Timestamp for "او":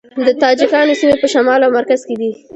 1.63-1.71